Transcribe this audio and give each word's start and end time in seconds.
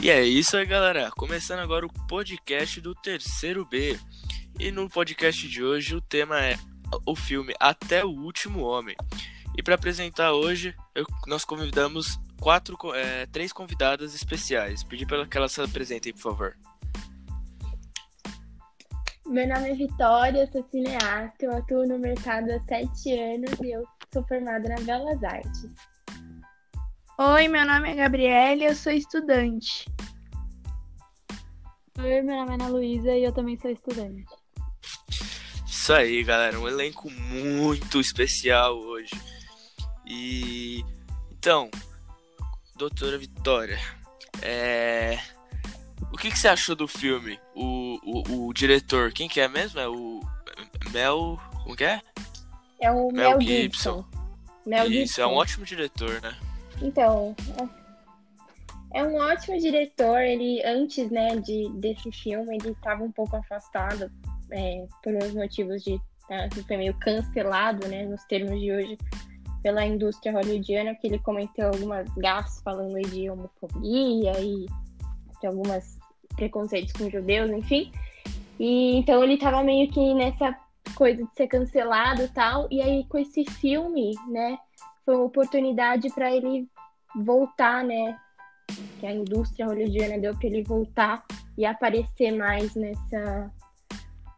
E 0.00 0.10
é 0.10 0.22
isso 0.22 0.56
aí, 0.56 0.64
galera. 0.64 1.10
Começando 1.10 1.58
agora 1.58 1.84
o 1.84 1.92
podcast 2.06 2.80
do 2.80 2.94
terceiro 2.94 3.64
B. 3.64 3.98
E 4.56 4.70
no 4.70 4.88
podcast 4.88 5.48
de 5.48 5.62
hoje 5.62 5.96
o 5.96 6.00
tema 6.00 6.40
é 6.40 6.54
o 7.04 7.16
filme 7.16 7.52
Até 7.58 8.04
o 8.04 8.10
Último 8.10 8.60
Homem. 8.60 8.94
E 9.56 9.62
para 9.62 9.74
apresentar 9.74 10.32
hoje, 10.32 10.72
eu, 10.94 11.04
nós 11.26 11.44
convidamos 11.44 12.16
quatro, 12.40 12.78
é, 12.94 13.26
três 13.26 13.52
convidadas 13.52 14.14
especiais. 14.14 14.84
Pedi 14.84 15.04
para 15.04 15.26
que 15.26 15.36
elas 15.36 15.50
se 15.50 15.60
apresentem, 15.60 16.12
por 16.12 16.22
favor. 16.22 16.56
Meu 19.26 19.48
nome 19.48 19.70
é 19.70 19.74
Vitória, 19.74 20.48
sou 20.52 20.64
cineasta, 20.70 21.44
eu 21.44 21.56
atuo 21.56 21.86
no 21.88 21.98
mercado 21.98 22.52
há 22.52 22.60
sete 22.68 23.18
anos 23.18 23.50
e 23.60 23.72
eu 23.72 23.84
sou 24.12 24.24
formada 24.28 24.68
na 24.68 24.76
Belas 24.76 25.22
Artes. 25.24 25.97
Oi, 27.20 27.48
meu 27.48 27.66
nome 27.66 27.90
é 27.90 27.94
Gabriela 27.96 28.62
e 28.62 28.64
eu 28.66 28.76
sou 28.76 28.92
estudante. 28.92 29.90
Oi, 31.98 32.22
meu 32.22 32.36
nome 32.36 32.52
é 32.52 32.54
Ana 32.54 32.68
Luísa 32.68 33.10
e 33.10 33.24
eu 33.24 33.32
também 33.32 33.58
sou 33.58 33.72
estudante. 33.72 34.24
Isso 35.66 35.92
aí, 35.92 36.22
galera, 36.22 36.60
um 36.60 36.68
elenco 36.68 37.10
muito 37.10 37.98
especial 37.98 38.78
hoje. 38.78 39.10
E 40.06 40.84
então, 41.32 41.68
doutora 42.76 43.18
Vitória, 43.18 43.80
é... 44.40 45.18
o 46.12 46.16
que, 46.16 46.30
que 46.30 46.38
você 46.38 46.46
achou 46.46 46.76
do 46.76 46.86
filme? 46.86 47.36
O, 47.52 47.98
o, 48.04 48.46
o, 48.46 48.54
diretor, 48.54 49.12
quem 49.12 49.28
que 49.28 49.40
é 49.40 49.48
mesmo? 49.48 49.80
É 49.80 49.88
o 49.88 50.20
Mel. 50.92 51.36
Como 51.64 51.74
que 51.74 51.82
é? 51.82 52.00
É 52.80 52.92
o 52.92 53.10
Mel, 53.10 53.30
Mel 53.30 53.40
Gibson. 53.40 54.04
Gibson. 54.04 54.28
Mel 54.64 54.84
Isso, 54.84 54.92
Gibson. 54.92 55.22
é 55.22 55.26
um 55.26 55.34
ótimo 55.34 55.64
diretor, 55.64 56.22
né? 56.22 56.38
Então, 56.82 57.34
é, 58.92 59.00
é 59.00 59.04
um 59.04 59.16
ótimo 59.16 59.58
diretor. 59.58 60.20
Ele, 60.20 60.62
antes, 60.64 61.10
né, 61.10 61.36
de, 61.36 61.68
desse 61.74 62.10
filme, 62.12 62.56
ele 62.56 62.70
estava 62.70 63.02
um 63.02 63.12
pouco 63.12 63.36
afastado 63.36 64.10
é, 64.50 64.86
por 65.02 65.14
uns 65.14 65.34
motivos 65.34 65.82
de 65.82 66.00
tá, 66.28 66.48
foi 66.66 66.76
meio 66.76 66.94
cancelado, 66.94 67.88
né, 67.88 68.04
nos 68.04 68.22
termos 68.24 68.60
de 68.60 68.72
hoje, 68.72 68.98
pela 69.62 69.84
indústria 69.84 70.32
hollywoodiana, 70.32 70.94
que 70.94 71.06
ele 71.06 71.18
cometeu 71.18 71.68
algumas 71.68 72.08
gafes 72.16 72.60
falando 72.60 73.00
de 73.10 73.28
homofobia 73.28 74.38
e 74.40 74.66
de 75.40 75.46
algumas 75.46 75.98
preconceitos 76.36 76.92
com 76.92 77.10
judeus, 77.10 77.50
enfim. 77.50 77.90
E 78.58 78.96
então 78.96 79.22
ele 79.22 79.34
estava 79.34 79.62
meio 79.62 79.90
que 79.90 80.14
nessa 80.14 80.56
coisa 80.94 81.22
de 81.24 81.34
ser 81.34 81.48
cancelado 81.48 82.22
e 82.22 82.28
tal. 82.28 82.68
E 82.70 82.80
aí 82.80 83.04
com 83.08 83.18
esse 83.18 83.44
filme, 83.44 84.14
né, 84.28 84.58
foi 85.08 85.16
uma 85.16 85.24
oportunidade 85.24 86.10
para 86.10 86.30
ele 86.30 86.68
voltar, 87.16 87.82
né? 87.82 88.14
Que 89.00 89.06
a 89.06 89.14
indústria 89.14 89.64
hollywoodiana 89.64 90.18
deu 90.18 90.36
para 90.36 90.48
ele 90.48 90.62
voltar 90.64 91.24
e 91.56 91.64
aparecer 91.64 92.32
mais 92.32 92.74
nessa. 92.74 93.50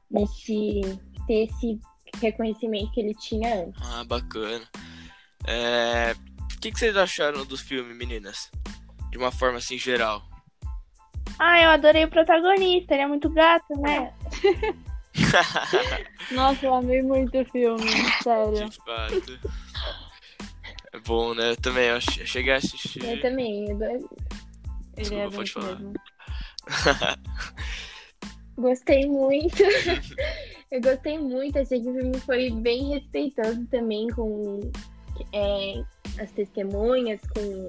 nesse. 0.08 0.80
ter 1.26 1.48
esse 1.48 1.80
reconhecimento 2.22 2.92
que 2.92 3.00
ele 3.00 3.14
tinha 3.16 3.64
antes. 3.64 3.82
Ah, 3.84 4.04
bacana. 4.04 4.64
É... 5.44 6.12
O 6.54 6.60
que, 6.60 6.70
que 6.70 6.78
vocês 6.78 6.96
acharam 6.96 7.44
do 7.44 7.58
filme, 7.58 7.92
meninas? 7.92 8.48
De 9.10 9.18
uma 9.18 9.32
forma 9.32 9.58
assim 9.58 9.76
geral. 9.76 10.22
Ah, 11.36 11.60
eu 11.60 11.70
adorei 11.70 12.04
o 12.04 12.10
protagonista, 12.10 12.94
ele 12.94 13.02
é 13.02 13.08
muito 13.08 13.28
gato, 13.28 13.74
né? 13.80 14.14
Nossa, 16.30 16.64
eu 16.64 16.74
amei 16.74 17.02
muito 17.02 17.40
o 17.40 17.44
filme, 17.46 17.90
sério. 18.22 18.70
De 18.70 18.76
fato. 18.84 19.60
É 20.92 20.98
bom, 20.98 21.34
né? 21.34 21.52
Eu 21.52 21.56
também, 21.56 21.88
eu 21.88 22.00
cheguei 22.00 22.52
a 22.52 22.56
assistir. 22.56 23.04
Eu 23.04 23.20
também. 23.20 23.70
Eu... 23.70 24.08
Ele 24.96 25.14
é 25.14 25.30
pode 25.30 25.52
falar. 25.52 25.80
Gostei 28.58 29.06
muito. 29.06 29.62
eu 30.70 30.80
gostei 30.82 31.18
muito. 31.18 31.58
Achei 31.58 31.80
que 31.80 31.88
o 31.88 31.94
filme 31.94 32.20
foi 32.20 32.50
bem 32.50 32.90
respeitoso 32.90 33.66
também 33.66 34.08
com 34.08 34.60
é, 35.32 35.82
as 36.22 36.30
testemunhas, 36.32 37.20
com 37.34 37.68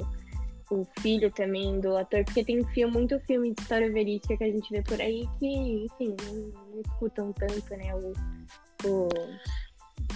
o 0.71 0.87
filho 0.99 1.29
também 1.31 1.79
do 1.79 1.95
ator, 1.97 2.23
porque 2.25 2.43
tem 2.43 2.63
filme, 2.67 2.93
muito 2.93 3.19
filme 3.21 3.53
de 3.53 3.61
história 3.61 3.91
verídica 3.91 4.37
que 4.37 4.43
a 4.43 4.51
gente 4.51 4.69
vê 4.71 4.81
por 4.81 4.99
aí 5.01 5.27
que, 5.37 5.85
enfim, 5.85 6.15
não, 6.25 6.33
não 6.71 6.81
escutam 6.81 7.33
tanto, 7.33 7.75
né? 7.75 7.93
O, 7.95 8.13
o 8.87 9.09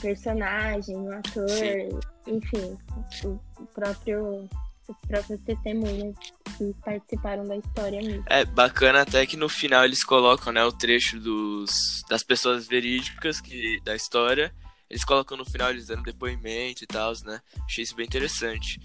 personagem, 0.06 0.96
o 0.96 1.12
ator, 1.12 1.50
Sim. 1.50 2.00
enfim, 2.28 2.78
o 3.24 3.66
próprio, 3.74 4.48
os 4.88 4.98
próprios 5.08 5.42
testemunhas 5.42 6.16
que 6.58 6.74
participaram 6.84 7.48
da 7.48 7.58
história 7.58 8.00
mesmo. 8.02 8.24
É 8.28 8.46
bacana 8.46 9.02
até 9.02 9.26
que 9.26 9.36
no 9.36 9.50
final 9.50 9.84
eles 9.84 10.04
colocam, 10.04 10.54
né, 10.54 10.64
o 10.64 10.72
trecho 10.72 11.20
dos, 11.20 12.04
das 12.08 12.22
pessoas 12.22 12.68
verídicas 12.68 13.42
que, 13.42 13.82
da 13.84 13.96
história. 13.96 14.54
Eles 14.88 15.04
colocam 15.04 15.36
no 15.36 15.46
final 15.46 15.72
eles 15.72 15.88
dando 15.88 16.04
depoimento 16.04 16.84
e 16.84 16.88
tal, 16.88 17.12
né? 17.26 17.42
Achei 17.66 17.84
isso 17.84 17.96
bem 17.96 18.06
interessante. 18.06 18.80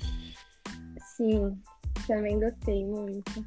Sim, 1.15 1.61
também 2.07 2.41
gostei 2.41 2.83
muito. 2.87 3.45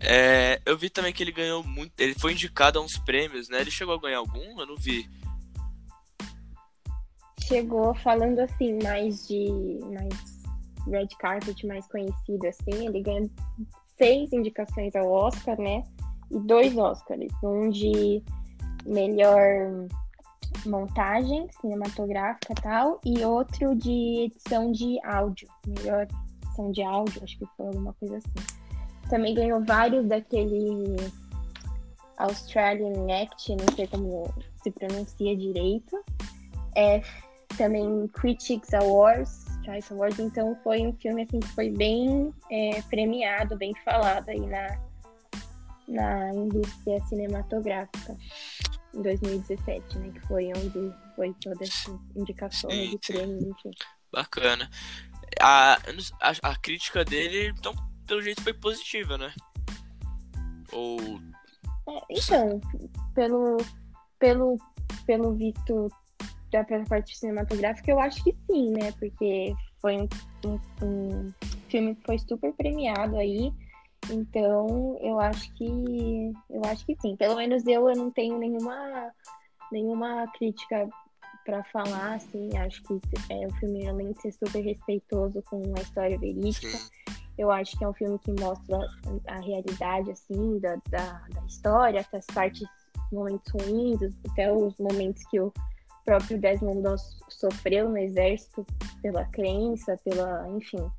É, 0.00 0.62
eu 0.64 0.78
vi 0.78 0.88
também 0.88 1.12
que 1.12 1.20
ele 1.20 1.32
ganhou 1.32 1.64
muito. 1.64 1.92
Ele 1.98 2.14
foi 2.14 2.30
indicado 2.30 2.78
a 2.78 2.82
uns 2.82 2.96
prêmios, 2.96 3.48
né? 3.48 3.60
Ele 3.60 3.72
chegou 3.72 3.96
a 3.96 4.00
ganhar 4.00 4.18
algum? 4.18 4.60
Eu 4.60 4.66
não 4.66 4.76
vi 4.76 5.10
chegou 7.48 7.94
falando 7.94 8.38
assim, 8.40 8.78
mais 8.82 9.26
de 9.26 9.50
mais 9.92 10.38
red 10.86 11.08
carpet, 11.18 11.66
mais 11.66 11.86
conhecido 11.88 12.46
assim, 12.46 12.86
ele 12.86 13.02
ganhou 13.02 13.30
seis 13.96 14.32
indicações 14.32 14.94
ao 14.94 15.10
Oscar, 15.10 15.58
né? 15.60 15.82
E 16.30 16.38
dois 16.40 16.76
Oscars, 16.76 17.32
um 17.42 17.70
de 17.70 18.22
melhor 18.86 19.86
montagem 20.66 21.48
cinematográfica 21.60 22.54
tal, 22.62 23.00
e 23.04 23.24
outro 23.24 23.74
de 23.74 24.24
edição 24.24 24.70
de 24.70 24.98
áudio, 25.04 25.48
melhor 25.66 26.06
edição 26.44 26.70
de 26.70 26.82
áudio, 26.82 27.22
acho 27.24 27.38
que 27.38 27.46
foi 27.56 27.66
alguma 27.66 27.92
coisa 27.94 28.18
assim. 28.18 28.46
Também 29.08 29.34
ganhou 29.34 29.64
vários 29.64 30.06
daquele 30.06 30.96
Australian 32.18 33.06
Act, 33.22 33.56
não 33.56 33.74
sei 33.74 33.86
como 33.86 34.32
se 34.62 34.70
pronuncia 34.70 35.36
direito. 35.36 35.96
É 36.76 37.00
também 37.58 38.08
Critics 38.14 38.72
Awards, 38.72 39.44
Choice 39.64 39.92
Awards, 39.92 40.18
então 40.20 40.56
foi 40.62 40.86
um 40.86 40.92
filme 40.94 41.22
assim 41.24 41.40
que 41.40 41.48
foi 41.48 41.70
bem 41.70 42.32
é, 42.50 42.80
premiado, 42.82 43.56
bem 43.58 43.74
falado 43.84 44.28
aí 44.30 44.40
na, 44.40 44.80
na 45.88 46.34
indústria 46.34 47.04
cinematográfica 47.06 48.16
em 48.94 49.02
2017, 49.02 49.98
né? 49.98 50.10
Que 50.12 50.20
foi 50.26 50.50
onde 50.56 50.94
foi 51.14 51.34
toda 51.42 51.62
essa 51.62 51.90
indicação 52.16 52.70
sim, 52.70 52.90
de 52.90 52.98
prêmios, 52.98 53.42
enfim. 53.42 53.70
Bacana. 54.10 54.70
A, 55.40 55.74
a, 56.22 56.50
a, 56.50 56.56
crítica 56.56 57.04
dele, 57.04 57.52
então, 57.58 57.74
pelo 58.06 58.22
jeito, 58.22 58.42
foi 58.42 58.54
positiva, 58.54 59.18
né? 59.18 59.34
Ou. 60.72 60.98
É, 61.88 62.00
então, 62.10 62.60
pelo, 63.14 63.58
pelo, 64.18 64.58
pelo 65.06 65.34
visto 65.34 65.90
da 66.50 66.64
parte 66.64 67.16
cinematográfica, 67.16 67.90
eu 67.90 68.00
acho 68.00 68.22
que 68.24 68.36
sim, 68.50 68.70
né? 68.70 68.92
Porque 68.92 69.54
foi 69.80 69.98
um, 69.98 70.08
um, 70.44 70.60
um, 70.82 71.34
filme 71.68 71.94
que 71.94 72.02
foi 72.04 72.18
super 72.18 72.52
premiado 72.54 73.16
aí. 73.16 73.52
Então, 74.10 74.98
eu 75.00 75.20
acho 75.20 75.52
que 75.54 76.32
eu 76.50 76.62
acho 76.64 76.86
que 76.86 76.96
sim. 77.00 77.16
Pelo 77.16 77.36
menos 77.36 77.66
eu, 77.66 77.88
eu 77.88 77.96
não 77.96 78.10
tenho 78.10 78.38
nenhuma 78.38 79.12
nenhuma 79.70 80.26
crítica 80.38 80.88
para 81.44 81.64
falar, 81.64 82.14
assim. 82.14 82.50
Acho 82.56 82.82
que 82.84 83.00
é 83.30 83.46
um 83.46 83.50
filme 83.56 83.88
além 83.88 84.12
de 84.12 84.20
ser 84.22 84.32
super 84.32 84.60
respeitoso 84.60 85.42
com 85.50 85.62
a 85.76 85.80
história 85.80 86.18
verídica. 86.18 86.78
Eu 87.36 87.50
acho 87.50 87.78
que 87.78 87.84
é 87.84 87.88
um 87.88 87.94
filme 87.94 88.18
que 88.18 88.32
mostra 88.32 88.78
a 89.28 89.40
realidade, 89.40 90.10
assim, 90.10 90.58
da, 90.58 90.76
da, 90.90 91.24
da 91.32 91.46
história, 91.46 92.04
as 92.12 92.26
partes, 92.26 92.66
momentos 93.12 93.52
ruins, 93.52 94.00
até 94.30 94.52
os 94.52 94.76
momentos 94.78 95.22
que 95.30 95.40
o 95.40 95.52
próprio 96.08 96.40
Desmond 96.40 96.80
Doss 96.80 97.20
sofreu 97.28 97.90
no 97.90 97.98
exército 97.98 98.64
pela 99.02 99.26
crença, 99.26 99.94
pela, 100.02 100.48
enfim, 100.56 100.90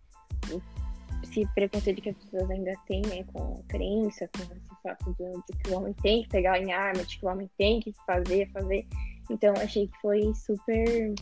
esse 1.24 1.48
preconceito 1.56 2.00
que 2.00 2.10
as 2.10 2.18
pessoas 2.18 2.52
ainda 2.52 2.74
têm, 2.88 3.02
né, 3.08 3.24
com 3.34 3.60
a 3.60 3.64
crença, 3.68 4.30
com 4.36 4.44
esse 4.44 4.82
fato 4.84 5.16
de, 5.18 5.32
de, 5.32 5.64
que 5.64 5.72
o 5.72 5.78
homem 5.78 5.94
tem 6.04 6.22
que 6.22 6.30
pegar 6.30 6.60
em 6.60 6.72
arma, 6.72 7.04
de 7.04 7.18
que 7.18 7.26
o 7.26 7.30
homem 7.30 7.50
tem 7.58 7.80
que 7.80 7.92
fazer, 8.06 8.52
fazer. 8.52 8.86
Então, 9.32 9.52
achei 9.58 9.88
que 9.88 9.98
foi 10.00 10.32
super, 10.36 11.16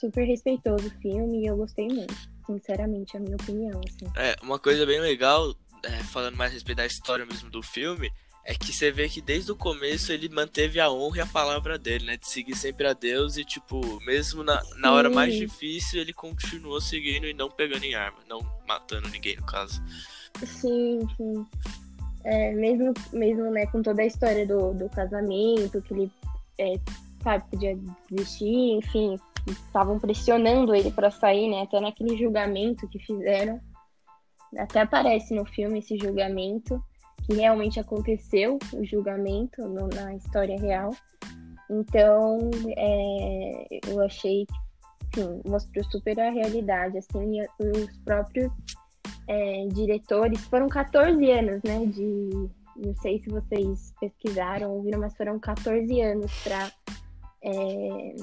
super 0.00 0.24
respeitoso 0.24 0.88
o 0.88 1.00
filme 1.02 1.42
e 1.42 1.46
eu 1.46 1.58
gostei 1.58 1.88
muito, 1.88 2.14
sinceramente, 2.46 3.18
a 3.18 3.20
minha 3.20 3.36
opinião, 3.36 3.78
assim. 3.86 4.10
É, 4.16 4.34
uma 4.42 4.58
coisa 4.58 4.86
bem 4.86 4.98
legal, 4.98 5.54
é, 5.84 5.90
falando 6.04 6.38
mais 6.38 6.52
a 6.52 6.54
respeito 6.54 6.78
da 6.78 6.86
história 6.86 7.26
mesmo 7.26 7.50
do 7.50 7.62
filme, 7.62 8.10
é 8.44 8.54
que 8.54 8.72
você 8.72 8.90
vê 8.90 9.08
que 9.08 9.20
desde 9.20 9.52
o 9.52 9.56
começo 9.56 10.12
ele 10.12 10.28
manteve 10.28 10.80
a 10.80 10.90
honra 10.90 11.18
e 11.18 11.20
a 11.20 11.26
palavra 11.26 11.78
dele, 11.78 12.06
né? 12.06 12.16
De 12.16 12.26
seguir 12.26 12.56
sempre 12.56 12.86
a 12.86 12.92
Deus 12.92 13.36
e, 13.36 13.44
tipo, 13.44 13.80
mesmo 14.04 14.42
na, 14.42 14.62
na 14.76 14.92
hora 14.92 15.10
mais 15.10 15.34
difícil, 15.34 16.00
ele 16.00 16.12
continuou 16.12 16.80
seguindo 16.80 17.26
e 17.26 17.34
não 17.34 17.50
pegando 17.50 17.84
em 17.84 17.94
arma, 17.94 18.18
não 18.28 18.40
matando 18.66 19.08
ninguém, 19.08 19.36
no 19.36 19.44
caso. 19.44 19.82
Sim, 20.44 21.00
sim. 21.16 21.46
É, 22.24 22.52
mesmo, 22.52 22.92
mesmo 23.12 23.50
né, 23.50 23.66
com 23.66 23.82
toda 23.82 24.02
a 24.02 24.06
história 24.06 24.46
do, 24.46 24.74
do 24.74 24.88
casamento, 24.88 25.80
que 25.82 25.94
ele 25.94 26.12
é, 26.58 26.74
sabe, 27.22 27.44
podia 27.50 27.78
desistir, 28.10 28.72
enfim, 28.72 29.18
estavam 29.46 29.98
pressionando 29.98 30.74
ele 30.74 30.90
para 30.90 31.10
sair, 31.10 31.48
né? 31.48 31.62
Até 31.62 31.80
naquele 31.80 32.16
julgamento 32.16 32.88
que 32.88 32.98
fizeram. 32.98 33.60
Até 34.56 34.80
aparece 34.80 35.34
no 35.34 35.44
filme 35.44 35.78
esse 35.78 35.96
julgamento, 35.96 36.82
que 37.30 37.36
realmente 37.36 37.78
aconteceu, 37.78 38.58
o 38.72 38.84
julgamento 38.84 39.62
no, 39.62 39.88
na 39.88 40.14
história 40.14 40.58
real. 40.58 40.94
Então, 41.70 42.50
é, 42.76 43.66
eu 43.86 44.00
achei 44.02 44.46
enfim, 45.12 45.40
mostrou 45.44 45.84
super 45.84 46.18
a 46.20 46.30
realidade, 46.30 46.98
assim, 46.98 47.40
os 47.58 47.98
próprios 48.04 48.52
é, 49.26 49.66
diretores, 49.68 50.44
foram 50.46 50.68
14 50.68 51.30
anos, 51.30 51.62
né, 51.62 51.84
de, 51.86 52.48
não 52.76 52.94
sei 52.96 53.20
se 53.20 53.28
vocês 53.28 53.92
pesquisaram, 54.00 54.72
ouviram, 54.72 55.00
mas 55.00 55.16
foram 55.16 55.38
14 55.38 56.00
anos 56.00 56.32
para 56.42 56.70
é, 57.42 58.16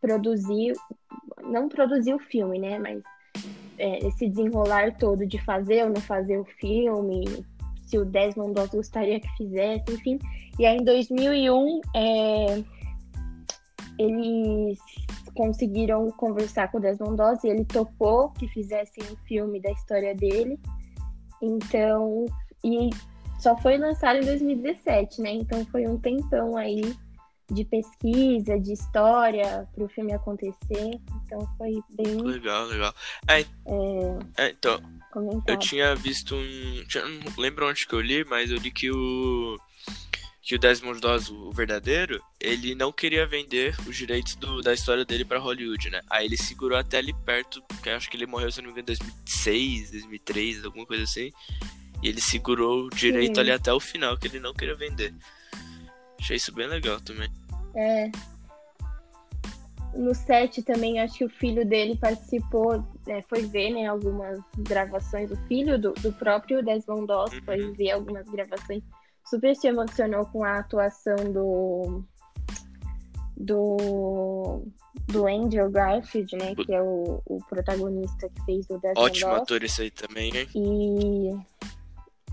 produzir, 0.00 0.74
não 1.42 1.68
produzir 1.68 2.14
o 2.14 2.18
filme, 2.18 2.58
né, 2.58 2.78
mas 2.78 3.02
é, 3.78 4.06
esse 4.06 4.28
desenrolar 4.28 4.96
todo 4.98 5.26
de 5.26 5.42
fazer 5.42 5.84
ou 5.84 5.90
não 5.90 6.00
fazer 6.02 6.38
o 6.38 6.44
filme, 6.44 7.24
se 7.86 7.98
o 7.98 8.04
Desmond 8.04 8.54
Doss 8.54 8.70
gostaria 8.70 9.20
que 9.20 9.28
fizesse, 9.36 9.84
enfim. 9.92 10.18
E 10.58 10.66
aí 10.66 10.78
em 10.78 10.84
2001, 10.84 11.80
é, 11.94 12.62
eles 13.98 14.78
conseguiram 15.34 16.10
conversar 16.12 16.70
com 16.70 16.78
o 16.78 16.80
Desmond 16.80 17.16
Doss 17.16 17.44
e 17.44 17.48
ele 17.48 17.64
topou 17.64 18.30
que 18.30 18.48
fizessem 18.48 19.04
um 19.04 19.16
filme 19.26 19.60
da 19.60 19.70
história 19.70 20.14
dele. 20.14 20.58
Então, 21.42 22.24
e 22.64 22.90
só 23.38 23.56
foi 23.58 23.76
lançado 23.76 24.18
em 24.18 24.24
2017, 24.24 25.20
né? 25.20 25.32
Então 25.32 25.64
foi 25.66 25.86
um 25.86 25.98
tempão 25.98 26.56
aí 26.56 26.96
de 27.52 27.64
pesquisa, 27.64 28.58
de 28.58 28.72
história 28.72 29.68
para 29.72 29.84
o 29.84 29.88
filme 29.88 30.12
acontecer. 30.12 31.00
Então 31.24 31.46
foi 31.56 31.78
bem. 31.90 32.20
Legal, 32.22 32.66
legal. 32.66 32.92
É, 33.28 33.40
é, 33.40 33.46
é 34.38 34.50
então, 34.50 34.80
comentado. 35.16 35.48
eu 35.48 35.58
tinha 35.58 35.94
visto 35.94 36.34
um. 36.34 36.84
Não 37.24 37.32
lembro 37.38 37.68
onde 37.68 37.86
que 37.86 37.94
eu 37.94 38.00
li, 38.00 38.24
mas 38.24 38.50
eu 38.50 38.58
li 38.58 38.70
que 38.70 38.90
o 38.90 39.58
que 40.46 40.54
o 40.54 40.58
Desmond 40.60 41.00
Doss, 41.00 41.28
o 41.28 41.50
verdadeiro, 41.50 42.22
ele 42.38 42.76
não 42.76 42.92
queria 42.92 43.26
vender 43.26 43.74
os 43.84 43.96
direitos 43.96 44.36
do, 44.36 44.60
da 44.60 44.72
história 44.72 45.04
dele 45.04 45.24
para 45.24 45.40
Hollywood, 45.40 45.90
né? 45.90 46.00
Aí 46.08 46.24
ele 46.24 46.36
segurou 46.36 46.78
até 46.78 46.98
ali 46.98 47.12
perto, 47.12 47.60
que 47.82 47.90
acho 47.90 48.08
que 48.08 48.16
ele 48.16 48.28
morreu, 48.28 48.52
se 48.52 48.62
não 48.62 48.66
me 48.66 48.80
engano, 48.80 48.84
em 48.84 48.96
2006, 48.96 49.90
2003, 49.90 50.64
alguma 50.64 50.86
coisa 50.86 51.02
assim. 51.02 51.32
E 52.00 52.08
ele 52.08 52.20
segurou 52.20 52.84
o 52.84 52.90
direito 52.90 53.34
Sim. 53.34 53.40
ali 53.40 53.50
até 53.50 53.72
o 53.72 53.80
final, 53.80 54.16
que 54.16 54.28
ele 54.28 54.38
não 54.38 54.54
queria 54.54 54.76
vender. 54.76 55.12
Achei 56.20 56.36
isso 56.36 56.52
bem 56.52 56.68
legal 56.68 57.00
também. 57.00 57.28
É. 57.74 58.08
No 59.96 60.14
set 60.14 60.62
também, 60.62 61.00
acho 61.00 61.18
que 61.18 61.24
o 61.24 61.28
filho 61.28 61.64
dele 61.66 61.96
participou, 61.96 62.84
é, 63.06 63.22
foi 63.22 63.46
ver, 63.46 63.70
né, 63.70 63.86
algumas 63.86 64.38
gravações. 64.58 65.30
O 65.30 65.36
filho 65.46 65.78
do, 65.78 65.92
do 65.94 66.12
próprio 66.12 66.64
Desmond 66.64 67.06
Doss 67.06 67.32
uhum. 67.32 67.42
foi 67.44 67.72
ver 67.72 67.92
algumas 67.92 68.28
gravações 68.28 68.82
super 69.24 69.54
se 69.56 69.66
emocionou 69.66 70.24
com 70.26 70.44
a 70.44 70.58
atuação 70.58 71.16
do 71.32 72.04
do 73.36 74.62
do 75.08 75.26
Andrew 75.26 75.70
Garfield, 75.70 76.36
né, 76.36 76.54
que 76.54 76.72
é 76.72 76.80
o, 76.80 77.20
o 77.26 77.38
protagonista 77.48 78.28
que 78.30 78.44
fez 78.44 78.66
o 78.70 78.78
Death 78.78 78.96
Ótimo 78.96 79.32
ator 79.32 79.62
esse 79.62 79.82
aí 79.82 79.90
também, 79.90 80.32
hein? 80.34 80.48
E 80.54 81.30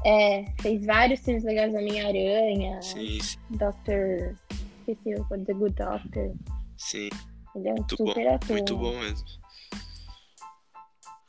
é, 0.05 0.45
fez 0.61 0.85
vários 0.85 1.19
filmes 1.19 1.43
legais 1.43 1.73
da 1.73 1.79
Homem-Aranha, 1.79 2.81
sim, 2.81 3.19
sim. 3.19 3.37
Doctor, 3.49 4.35
esqueci 4.87 5.15
o 5.15 5.45
The 5.45 5.53
Good 5.53 5.75
Doctor. 5.75 6.33
Sim. 6.77 7.09
Ele 7.55 7.69
é 7.69 7.71
um 7.71 7.75
muito 7.75 7.97
super 7.97 8.23
bom, 8.23 8.35
ator. 8.35 8.51
Muito 8.51 8.77
bom 8.77 8.99
mesmo. 8.99 9.27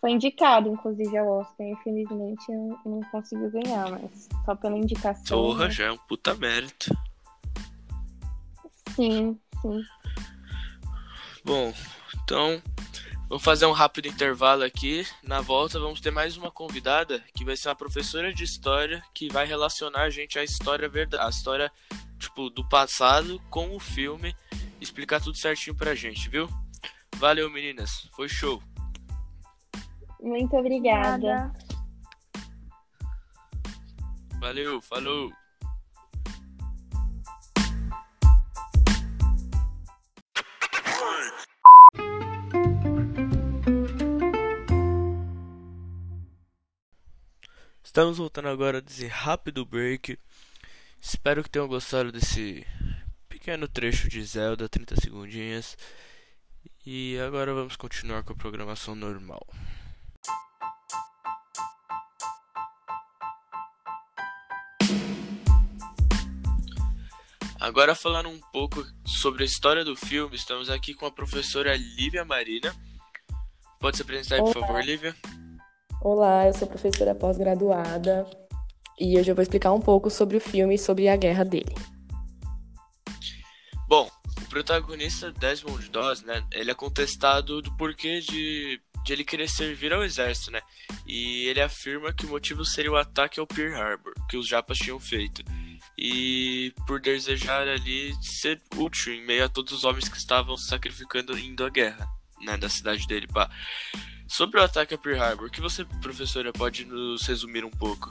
Foi 0.00 0.10
indicado, 0.10 0.68
inclusive, 0.68 1.16
ao 1.16 1.40
Oscar. 1.40 1.66
Infelizmente, 1.66 2.50
não, 2.50 2.78
não 2.84 3.00
conseguiu 3.10 3.50
ganhar, 3.50 3.90
mas 3.90 4.28
só 4.44 4.54
pela 4.54 4.76
indicação. 4.76 5.38
Porra, 5.38 5.64
né? 5.66 5.70
já 5.70 5.84
é 5.84 5.92
um 5.92 5.96
puta 5.96 6.34
mérito. 6.34 6.94
Sim, 8.94 9.38
sim. 9.60 9.82
Bom, 11.44 11.72
então 12.22 12.62
vamos 13.28 13.42
fazer 13.42 13.66
um 13.66 13.72
rápido 13.72 14.06
intervalo 14.06 14.62
aqui. 14.62 15.06
Na 15.22 15.40
volta 15.40 15.80
vamos 15.80 16.00
ter 16.00 16.10
mais 16.10 16.36
uma 16.36 16.50
convidada 16.50 17.22
que 17.34 17.44
vai 17.44 17.56
ser 17.56 17.68
uma 17.68 17.74
professora 17.74 18.32
de 18.32 18.44
história 18.44 19.02
que 19.12 19.28
vai 19.28 19.46
relacionar 19.46 20.02
a 20.02 20.10
gente 20.10 20.38
à 20.38 20.44
história 20.44 20.88
verdade, 20.88 21.22
a 21.22 21.28
história 21.28 21.72
tipo 22.18 22.48
do 22.50 22.66
passado 22.68 23.40
com 23.50 23.74
o 23.74 23.80
filme, 23.80 24.34
explicar 24.84 25.20
tudo 25.20 25.36
certinho 25.36 25.74
pra 25.74 25.94
gente, 25.94 26.28
viu? 26.28 26.48
Valeu, 27.16 27.50
meninas. 27.50 28.08
Foi 28.14 28.28
show. 28.28 28.62
Muito 30.20 30.56
obrigada. 30.56 31.52
Valeu, 34.38 34.80
falou. 34.80 35.32
Estamos 47.82 48.18
voltando 48.18 48.48
agora 48.48 48.82
desse 48.82 49.06
rápido 49.06 49.64
break. 49.64 50.18
Espero 51.00 51.42
que 51.42 51.50
tenham 51.50 51.68
gostado 51.68 52.10
desse 52.10 52.66
pequeno 53.44 53.68
trecho 53.68 54.08
de 54.08 54.24
Zelda, 54.24 54.66
30 54.70 54.96
segundinhas. 55.02 55.76
E 56.86 57.18
agora 57.18 57.52
vamos 57.52 57.76
continuar 57.76 58.22
com 58.22 58.32
a 58.32 58.36
programação 58.36 58.94
normal. 58.94 59.46
Agora 67.60 67.94
falando 67.94 68.30
um 68.30 68.40
pouco 68.50 68.82
sobre 69.06 69.42
a 69.42 69.46
história 69.46 69.84
do 69.84 69.94
filme, 69.94 70.34
estamos 70.34 70.70
aqui 70.70 70.94
com 70.94 71.04
a 71.04 71.10
professora 71.12 71.76
Lívia 71.76 72.24
Marina. 72.24 72.74
Pode 73.78 73.98
se 73.98 74.02
apresentar, 74.02 74.40
Olá. 74.40 74.54
por 74.54 74.60
favor, 74.60 74.82
Lívia? 74.82 75.14
Olá, 76.00 76.46
eu 76.46 76.54
sou 76.54 76.66
professora 76.66 77.14
pós-graduada 77.14 78.26
e 78.98 79.18
hoje 79.18 79.30
eu 79.30 79.34
vou 79.34 79.42
explicar 79.42 79.74
um 79.74 79.82
pouco 79.82 80.08
sobre 80.08 80.38
o 80.38 80.40
filme 80.40 80.76
e 80.76 80.78
sobre 80.78 81.10
a 81.10 81.16
guerra 81.16 81.44
dele. 81.44 81.93
Protagonista 84.54 85.32
Desmond 85.32 85.90
Doss, 85.90 86.22
né, 86.22 86.46
ele 86.52 86.70
é 86.70 86.74
contestado 86.74 87.60
do 87.60 87.76
porquê 87.76 88.20
de, 88.20 88.80
de 89.04 89.12
ele 89.12 89.24
querer 89.24 89.48
servir 89.48 89.92
ao 89.92 90.04
exército, 90.04 90.52
né? 90.52 90.62
E 91.04 91.46
ele 91.48 91.60
afirma 91.60 92.12
que 92.12 92.24
o 92.24 92.28
motivo 92.28 92.64
seria 92.64 92.92
o 92.92 92.96
ataque 92.96 93.40
ao 93.40 93.48
Pearl 93.48 93.74
Harbor, 93.74 94.14
que 94.30 94.36
os 94.36 94.46
japas 94.46 94.78
tinham 94.78 95.00
feito 95.00 95.42
e 95.98 96.72
por 96.86 97.00
desejar 97.00 97.66
ali 97.66 98.14
ser 98.22 98.62
útil 98.76 99.12
em 99.12 99.26
meio 99.26 99.44
a 99.44 99.48
todos 99.48 99.72
os 99.72 99.82
homens 99.82 100.08
que 100.08 100.16
estavam 100.16 100.56
sacrificando 100.56 101.36
indo 101.36 101.64
à 101.64 101.68
guerra, 101.68 102.06
né, 102.40 102.56
da 102.56 102.68
cidade 102.68 103.08
dele, 103.08 103.26
pá. 103.26 103.50
Sobre 104.28 104.60
o 104.60 104.62
ataque 104.62 104.94
a 104.94 104.98
Pearl 104.98 105.20
Harbor, 105.20 105.48
o 105.48 105.50
que 105.50 105.60
você, 105.60 105.84
professora, 106.00 106.52
pode 106.52 106.84
nos 106.84 107.26
resumir 107.26 107.64
um 107.64 107.70
pouco? 107.72 108.08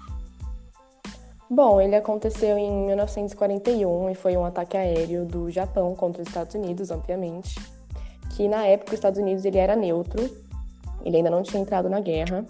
Bom, 1.53 1.79
ele 1.79 1.95
aconteceu 1.95 2.57
em 2.57 2.87
1941 2.87 4.09
e 4.09 4.15
foi 4.15 4.35
um 4.35 4.43
ataque 4.43 4.75
aéreo 4.75 5.23
do 5.23 5.51
Japão 5.51 5.93
contra 5.93 6.23
os 6.23 6.27
Estados 6.27 6.55
Unidos, 6.55 6.89
obviamente. 6.89 7.59
Que 8.35 8.47
na 8.47 8.65
época 8.65 8.89
os 8.89 8.95
Estados 8.95 9.19
Unidos 9.19 9.45
ele 9.45 9.59
era 9.59 9.75
neutro, 9.75 10.35
ele 11.05 11.17
ainda 11.17 11.29
não 11.29 11.43
tinha 11.43 11.61
entrado 11.61 11.87
na 11.87 11.99
guerra. 11.99 12.43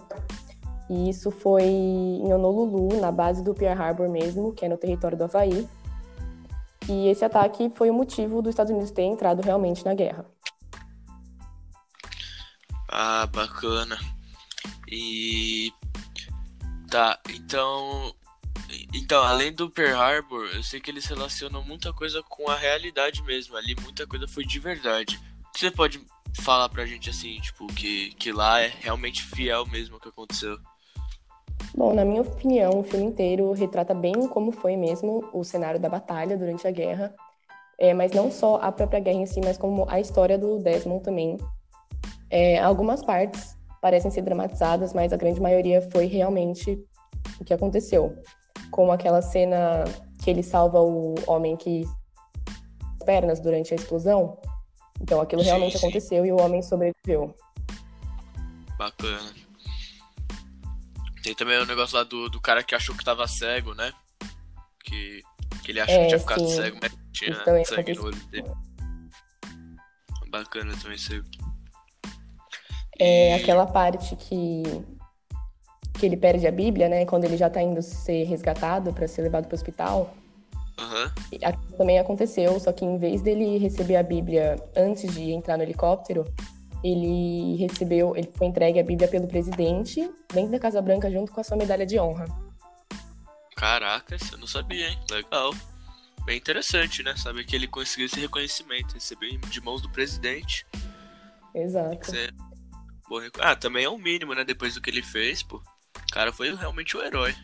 E 0.88 1.10
isso 1.10 1.30
foi 1.30 1.64
em 1.64 2.32
Honolulu, 2.32 2.98
na 2.98 3.12
base 3.12 3.44
do 3.44 3.52
Pearl 3.52 3.78
Harbor 3.78 4.08
mesmo, 4.08 4.54
que 4.54 4.64
é 4.64 4.70
no 4.70 4.78
território 4.78 5.18
do 5.18 5.24
Havaí. 5.24 5.68
E 6.88 7.08
esse 7.08 7.26
ataque 7.26 7.70
foi 7.74 7.90
o 7.90 7.94
motivo 7.94 8.40
dos 8.40 8.50
Estados 8.52 8.70
Unidos 8.70 8.90
ter 8.90 9.02
entrado 9.02 9.42
realmente 9.42 9.84
na 9.84 9.92
guerra. 9.92 10.24
Ah, 12.88 13.26
bacana. 13.26 13.98
E 14.90 15.70
tá, 16.88 17.18
então 17.28 18.14
então, 18.94 19.22
além 19.22 19.52
do 19.52 19.68
Pearl 19.68 20.00
Harbor, 20.00 20.48
eu 20.54 20.62
sei 20.62 20.80
que 20.80 20.90
eles 20.90 21.04
relacionam 21.06 21.62
muita 21.62 21.92
coisa 21.92 22.22
com 22.28 22.48
a 22.48 22.56
realidade 22.56 23.22
mesmo. 23.24 23.56
Ali 23.56 23.74
muita 23.82 24.06
coisa 24.06 24.28
foi 24.28 24.44
de 24.44 24.58
verdade. 24.58 25.20
Você 25.52 25.70
pode 25.70 26.00
falar 26.40 26.68
pra 26.68 26.86
gente 26.86 27.10
assim, 27.10 27.40
tipo, 27.40 27.66
que, 27.66 28.14
que 28.14 28.32
lá 28.32 28.60
é 28.60 28.72
realmente 28.80 29.22
fiel 29.22 29.66
mesmo 29.66 29.96
o 29.96 30.00
que 30.00 30.08
aconteceu? 30.08 30.58
Bom, 31.76 31.92
na 31.92 32.04
minha 32.04 32.22
opinião, 32.22 32.80
o 32.80 32.84
filme 32.84 33.06
inteiro 33.06 33.52
retrata 33.52 33.94
bem 33.94 34.28
como 34.28 34.52
foi 34.52 34.76
mesmo 34.76 35.28
o 35.32 35.42
cenário 35.42 35.80
da 35.80 35.88
batalha 35.88 36.36
durante 36.36 36.66
a 36.66 36.70
guerra, 36.70 37.12
é, 37.78 37.92
mas 37.92 38.12
não 38.12 38.30
só 38.30 38.56
a 38.56 38.70
própria 38.70 39.00
guerra 39.00 39.18
em 39.18 39.26
si, 39.26 39.40
mas 39.44 39.58
como 39.58 39.86
a 39.88 39.98
história 39.98 40.38
do 40.38 40.58
Desmond 40.58 41.02
também. 41.02 41.36
É, 42.30 42.60
algumas 42.60 43.02
partes 43.02 43.56
parecem 43.80 44.10
ser 44.10 44.22
dramatizadas, 44.22 44.92
mas 44.92 45.12
a 45.12 45.16
grande 45.16 45.40
maioria 45.40 45.82
foi 45.90 46.06
realmente 46.06 46.78
o 47.40 47.44
que 47.44 47.52
aconteceu. 47.52 48.16
Como 48.74 48.90
aquela 48.90 49.22
cena 49.22 49.84
que 50.20 50.28
ele 50.28 50.42
salva 50.42 50.80
o 50.80 51.14
homem 51.28 51.56
que 51.56 51.84
pernas 53.06 53.38
durante 53.38 53.72
a 53.72 53.76
explosão. 53.76 54.36
Então 55.00 55.20
aquilo 55.20 55.42
sim, 55.42 55.46
realmente 55.46 55.78
sim. 55.78 55.86
aconteceu 55.86 56.26
e 56.26 56.32
o 56.32 56.40
homem 56.40 56.60
sobreviveu. 56.60 57.32
Bacana. 58.76 59.32
Tem 61.22 61.36
também 61.36 61.56
o 61.60 61.66
negócio 61.66 61.96
lá 61.96 62.02
do, 62.02 62.28
do 62.28 62.40
cara 62.40 62.64
que 62.64 62.74
achou 62.74 62.96
que 62.96 63.04
tava 63.04 63.28
cego, 63.28 63.74
né? 63.74 63.92
Que, 64.84 65.22
que 65.62 65.70
ele 65.70 65.78
achou 65.78 65.94
é, 65.94 66.00
que 66.00 66.08
tinha 66.08 66.18
ficado 66.18 66.40
sim. 66.40 66.56
cego, 66.56 66.78
mas 66.82 66.92
tinha 67.12 67.64
sangue 67.64 67.94
no 67.94 68.06
olho 68.06 68.26
dele. 68.26 68.50
Bacana 70.30 70.74
também 70.82 70.96
isso 70.96 71.12
aí. 71.12 71.22
É 72.98 73.34
aquela 73.34 73.66
parte 73.66 74.16
que, 74.16 74.64
que 75.98 76.06
ele 76.06 76.16
perde 76.16 76.46
a 76.46 76.52
Bíblia, 76.52 76.88
né? 76.88 77.06
Quando 77.06 77.24
ele 77.24 77.36
já 77.36 77.48
tá 77.48 77.62
indo 77.62 77.80
ser 77.80 78.24
resgatado 78.24 78.92
para 78.92 79.06
ser 79.06 79.22
levado 79.22 79.46
pro 79.46 79.54
hospital. 79.54 80.14
Uhum. 80.78 81.38
Também 81.76 81.98
aconteceu, 81.98 82.58
só 82.58 82.72
que 82.72 82.84
em 82.84 82.98
vez 82.98 83.22
dele 83.22 83.58
receber 83.58 83.96
a 83.96 84.02
Bíblia 84.02 84.56
antes 84.76 85.14
de 85.14 85.30
entrar 85.30 85.56
no 85.56 85.62
helicóptero, 85.62 86.24
ele 86.82 87.56
recebeu, 87.56 88.14
ele 88.16 88.30
foi 88.36 88.48
entregue 88.48 88.80
a 88.80 88.84
Bíblia 88.84 89.08
pelo 89.08 89.28
presidente 89.28 90.10
dentro 90.32 90.50
da 90.50 90.58
Casa 90.58 90.82
Branca 90.82 91.10
junto 91.10 91.32
com 91.32 91.40
a 91.40 91.44
sua 91.44 91.56
medalha 91.56 91.86
de 91.86 91.98
honra. 91.98 92.26
Caraca, 93.56 94.16
isso 94.16 94.34
eu 94.34 94.38
não 94.38 94.46
sabia, 94.46 94.88
hein? 94.88 94.98
Legal. 95.10 95.54
Bem 96.26 96.36
interessante, 96.36 97.02
né? 97.02 97.14
Saber 97.16 97.44
que 97.44 97.54
ele 97.54 97.68
conseguiu 97.68 98.06
esse 98.06 98.18
reconhecimento, 98.18 98.94
receber 98.94 99.38
de 99.38 99.60
mãos 99.60 99.80
do 99.80 99.90
presidente. 99.90 100.66
Exato. 101.54 102.12
Bom, 103.08 103.20
ah, 103.38 103.54
também 103.54 103.84
é 103.84 103.88
o 103.88 103.96
mínimo, 103.96 104.34
né? 104.34 104.44
Depois 104.44 104.74
do 104.74 104.80
que 104.80 104.90
ele 104.90 105.02
fez, 105.02 105.42
pô. 105.42 105.62
O 106.14 106.16
cara 106.16 106.32
foi 106.32 106.54
realmente 106.54 106.96
o 106.96 107.02
herói. 107.02 107.34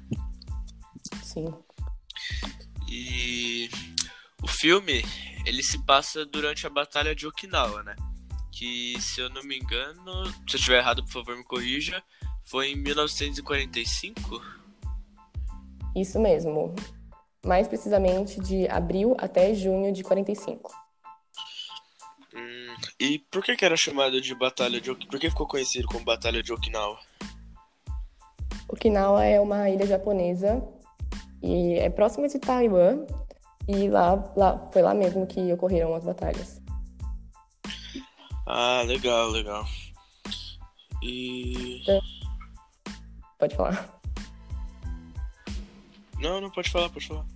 Sim. 1.24 1.52
E 2.88 3.68
o 4.40 4.46
filme, 4.46 5.02
ele 5.44 5.60
se 5.60 5.84
passa 5.84 6.24
durante 6.24 6.68
a 6.68 6.70
Batalha 6.70 7.12
de 7.12 7.26
Okinawa, 7.26 7.82
né? 7.82 7.96
Que, 8.52 8.94
se 9.00 9.20
eu 9.20 9.28
não 9.28 9.42
me 9.42 9.58
engano, 9.58 10.24
se 10.48 10.54
eu 10.54 10.58
estiver 10.60 10.78
errado, 10.78 11.02
por 11.02 11.10
favor, 11.10 11.36
me 11.36 11.42
corrija, 11.42 12.00
foi 12.44 12.70
em 12.70 12.76
1945? 12.76 14.40
Isso 15.96 16.20
mesmo. 16.20 16.72
Mais 17.44 17.66
precisamente 17.66 18.38
de 18.38 18.68
abril 18.68 19.16
até 19.18 19.52
junho 19.52 19.92
de 19.92 20.04
45. 20.04 20.72
Hum, 22.32 22.76
e 23.00 23.18
por 23.18 23.42
que, 23.42 23.56
que 23.56 23.64
era 23.64 23.76
chamado 23.76 24.20
de 24.20 24.32
Batalha 24.32 24.80
de 24.80 24.92
Okinawa? 24.92 25.10
Por 25.10 25.18
que 25.18 25.28
ficou 25.28 25.48
conhecido 25.48 25.88
como 25.88 26.04
Batalha 26.04 26.40
de 26.40 26.52
Okinawa? 26.52 27.00
Okinawa 28.72 29.24
é 29.24 29.40
uma 29.40 29.68
ilha 29.68 29.84
japonesa 29.84 30.62
e 31.42 31.74
é 31.74 31.90
próximo 31.90 32.28
de 32.28 32.38
Taiwan. 32.38 33.04
E 33.66 33.88
lá, 33.88 34.32
lá 34.36 34.68
foi 34.72 34.80
lá 34.80 34.94
mesmo 34.94 35.26
que 35.26 35.52
ocorreram 35.52 35.94
as 35.94 36.04
batalhas. 36.04 36.62
Ah, 38.46 38.82
legal, 38.86 39.28
legal. 39.30 39.64
E. 41.02 41.82
Pode 43.38 43.56
falar. 43.56 44.00
Não, 46.20 46.40
não 46.40 46.50
pode 46.50 46.70
falar, 46.70 46.90
pode 46.90 47.06
falar. 47.06 47.26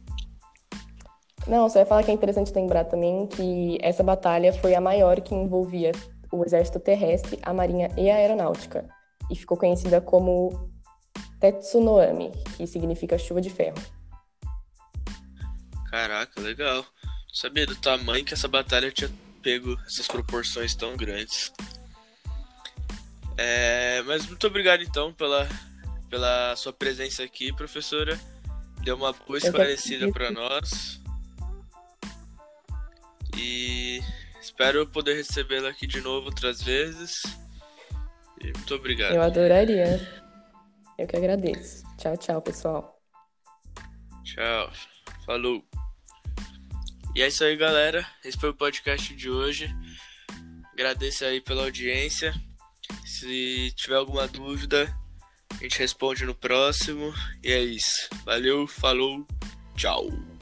Não, 1.46 1.68
só 1.68 1.80
ia 1.80 1.86
falar 1.86 2.02
que 2.04 2.10
é 2.10 2.14
interessante 2.14 2.52
lembrar 2.54 2.84
também 2.84 3.26
que 3.26 3.78
essa 3.80 4.02
batalha 4.02 4.52
foi 4.52 4.74
a 4.74 4.80
maior 4.80 5.20
que 5.20 5.34
envolvia 5.34 5.92
o 6.30 6.44
exército 6.44 6.78
terrestre, 6.78 7.38
a 7.42 7.52
marinha 7.52 7.90
e 7.96 8.10
a 8.10 8.16
aeronáutica. 8.16 8.88
E 9.30 9.36
ficou 9.36 9.56
conhecida 9.56 10.00
como 10.00 10.73
Tetsunoami, 11.44 12.32
que 12.56 12.66
significa 12.66 13.18
chuva 13.18 13.38
de 13.38 13.50
ferro. 13.50 13.76
Caraca, 15.90 16.40
legal. 16.40 16.86
Sabia 17.34 17.66
do 17.66 17.76
tamanho 17.76 18.24
que 18.24 18.32
essa 18.32 18.48
batalha 18.48 18.90
tinha 18.90 19.10
pego 19.42 19.78
essas 19.86 20.06
proporções 20.06 20.74
tão 20.74 20.96
grandes. 20.96 21.52
É, 23.36 24.00
mas 24.06 24.26
muito 24.26 24.46
obrigado 24.46 24.82
então 24.82 25.12
pela, 25.12 25.46
pela 26.08 26.56
sua 26.56 26.72
presença 26.72 27.22
aqui, 27.22 27.52
professora. 27.52 28.18
Deu 28.82 28.96
uma 28.96 29.12
boa 29.12 29.36
esclarecida 29.36 30.10
para 30.10 30.30
nós. 30.30 30.98
E 33.36 34.00
espero 34.40 34.86
poder 34.86 35.14
recebê-la 35.14 35.68
aqui 35.68 35.86
de 35.86 36.00
novo 36.00 36.28
outras 36.28 36.62
vezes. 36.62 37.22
E 38.40 38.46
muito 38.46 38.74
obrigado. 38.74 39.14
Eu 39.14 39.22
adoraria. 39.22 40.23
Eu 40.98 41.06
que 41.06 41.16
agradeço. 41.16 41.84
Tchau, 41.98 42.16
tchau, 42.16 42.42
pessoal. 42.42 43.00
Tchau. 44.24 44.70
Falou. 45.26 45.64
E 47.14 47.22
é 47.22 47.28
isso 47.28 47.44
aí, 47.44 47.56
galera. 47.56 48.06
Esse 48.24 48.38
foi 48.38 48.50
o 48.50 48.54
podcast 48.54 49.14
de 49.14 49.30
hoje. 49.30 49.74
Agradeço 50.72 51.24
aí 51.24 51.40
pela 51.40 51.62
audiência. 51.64 52.34
Se 53.04 53.72
tiver 53.76 53.96
alguma 53.96 54.26
dúvida, 54.26 54.92
a 55.52 55.62
gente 55.62 55.78
responde 55.78 56.24
no 56.24 56.34
próximo. 56.34 57.12
E 57.42 57.52
é 57.52 57.60
isso. 57.60 58.08
Valeu, 58.24 58.66
falou, 58.66 59.26
tchau. 59.76 60.33